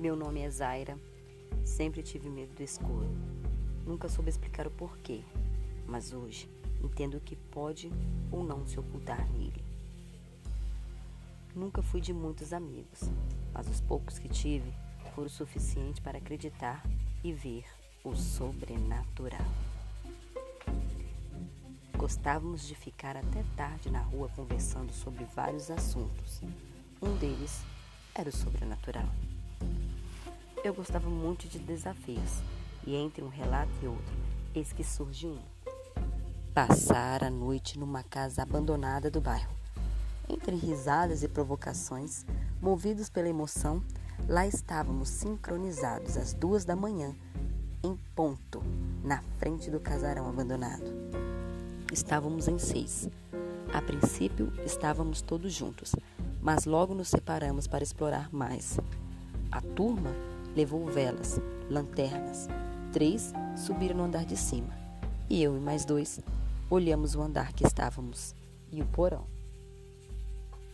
[0.00, 0.98] Meu nome é Zaira.
[1.62, 3.10] Sempre tive medo do escuro.
[3.86, 5.22] Nunca soube explicar o porquê,
[5.86, 6.48] mas hoje
[6.82, 7.92] entendo que pode
[8.32, 9.62] ou não se ocultar nele.
[11.54, 13.10] Nunca fui de muitos amigos,
[13.52, 14.72] mas os poucos que tive
[15.14, 16.82] foram o suficiente para acreditar
[17.22, 17.66] e ver
[18.02, 19.44] o sobrenatural.
[21.94, 26.40] Gostávamos de ficar até tarde na rua conversando sobre vários assuntos.
[27.02, 27.62] Um deles
[28.14, 29.04] era o sobrenatural.
[30.62, 32.42] Eu gostava muito de desafios,
[32.86, 34.14] e entre um relato e outro,
[34.54, 35.38] eis que surge um.
[36.52, 39.54] Passar a noite numa casa abandonada do bairro.
[40.28, 42.26] Entre risadas e provocações,
[42.60, 43.82] movidos pela emoção,
[44.28, 47.16] lá estávamos sincronizados às duas da manhã,
[47.82, 48.62] em ponto,
[49.02, 50.92] na frente do casarão abandonado.
[51.90, 53.08] Estávamos em seis.
[53.72, 55.96] A princípio, estávamos todos juntos,
[56.42, 58.78] mas logo nos separamos para explorar mais.
[59.50, 60.10] A turma
[60.54, 62.48] levou velas, lanternas.
[62.92, 64.76] Três subiram no andar de cima.
[65.28, 66.20] E eu e mais dois
[66.68, 68.34] olhamos o andar que estávamos
[68.72, 69.24] e o porão.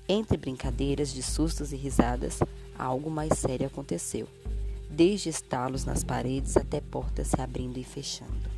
[0.09, 2.39] Entre brincadeiras de sustos e risadas,
[2.79, 4.29] algo mais sério aconteceu,
[4.89, 8.56] desde estalos nas paredes até portas se abrindo e fechando.